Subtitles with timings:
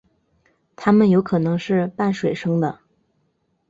[0.75, 2.79] 它们有可能是半水生的。